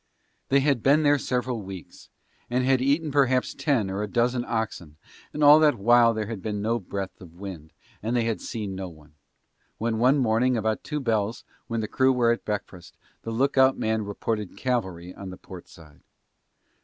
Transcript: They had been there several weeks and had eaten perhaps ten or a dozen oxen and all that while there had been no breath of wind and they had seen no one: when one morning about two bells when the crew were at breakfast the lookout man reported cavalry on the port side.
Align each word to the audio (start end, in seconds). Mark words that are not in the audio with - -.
They 0.49 0.61
had 0.61 0.81
been 0.81 1.03
there 1.03 1.19
several 1.19 1.61
weeks 1.61 2.09
and 2.49 2.63
had 2.65 2.81
eaten 2.81 3.11
perhaps 3.11 3.53
ten 3.53 3.87
or 3.87 4.01
a 4.01 4.07
dozen 4.09 4.43
oxen 4.45 4.97
and 5.31 5.43
all 5.43 5.59
that 5.59 5.75
while 5.77 6.11
there 6.15 6.25
had 6.25 6.41
been 6.41 6.59
no 6.59 6.79
breath 6.79 7.21
of 7.21 7.35
wind 7.35 7.71
and 8.01 8.15
they 8.15 8.23
had 8.23 8.41
seen 8.41 8.73
no 8.73 8.89
one: 8.89 9.13
when 9.77 9.99
one 9.99 10.17
morning 10.17 10.57
about 10.57 10.83
two 10.83 11.01
bells 11.01 11.43
when 11.67 11.81
the 11.81 11.87
crew 11.87 12.11
were 12.11 12.31
at 12.31 12.45
breakfast 12.45 12.97
the 13.21 13.29
lookout 13.29 13.77
man 13.77 14.03
reported 14.03 14.57
cavalry 14.57 15.13
on 15.13 15.29
the 15.29 15.37
port 15.37 15.69
side. 15.69 16.01